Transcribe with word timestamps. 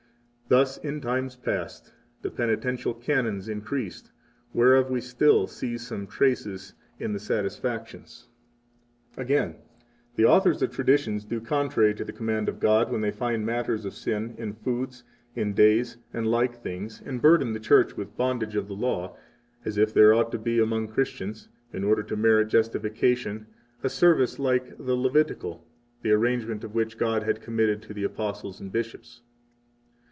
Thus 0.47 0.75
in 0.79 0.99
times 0.99 1.37
past 1.37 1.93
the 2.23 2.29
Penitential 2.29 2.93
Canons 2.93 3.47
increased, 3.47 4.11
whereof 4.53 4.89
we 4.89 4.99
still 4.99 5.47
see 5.47 5.77
some 5.77 6.05
traces 6.07 6.73
in 6.99 7.13
the 7.13 7.21
satisfactions. 7.21 8.27
39 9.13 9.25
Again, 9.47 9.61
the 10.17 10.25
authors 10.25 10.61
of 10.61 10.69
traditions 10.69 11.23
do 11.23 11.39
contrary 11.39 11.93
to 11.95 12.03
the 12.03 12.11
command 12.11 12.49
of 12.49 12.59
God 12.59 12.91
when 12.91 12.99
they 12.99 13.11
find 13.11 13.45
matters 13.45 13.85
of 13.85 13.93
sin 13.93 14.35
in 14.37 14.51
foods, 14.51 15.05
in 15.37 15.53
days, 15.53 15.95
and 16.13 16.27
like 16.27 16.57
things, 16.61 17.01
and 17.05 17.21
burden 17.21 17.53
the 17.53 17.59
Church 17.61 17.95
with 17.95 18.17
bondage 18.17 18.57
of 18.57 18.67
the 18.67 18.75
law, 18.75 19.15
as 19.63 19.77
if 19.77 19.93
there 19.93 20.13
ought 20.13 20.33
to 20.33 20.37
be 20.37 20.59
among 20.59 20.89
Christians, 20.89 21.47
in 21.71 21.85
order 21.85 22.03
to 22.03 22.17
merit 22.17 22.49
justification 22.49 23.47
a 23.83 23.89
service 23.89 24.37
like 24.37 24.77
the 24.77 24.95
Levitical, 24.97 25.65
the 26.01 26.11
arrangement 26.11 26.65
of 26.65 26.75
which 26.75 26.97
God 26.97 27.23
had 27.23 27.39
committed 27.39 27.81
to 27.83 27.93
the 27.93 28.03
Apostles 28.03 28.59
and 28.59 28.69
bishops. 28.69 29.21